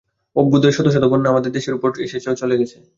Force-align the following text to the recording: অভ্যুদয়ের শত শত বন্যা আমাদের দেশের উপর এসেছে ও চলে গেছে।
অভ্যুদয়ের 0.35 0.75
শত 0.77 0.87
শত 0.87 1.03
বন্যা 1.11 1.31
আমাদের 1.31 1.51
দেশের 1.51 1.73
উপর 1.73 1.89
এসেছে 1.99 2.27
ও 2.29 2.39
চলে 2.41 2.55
গেছে। 2.59 2.77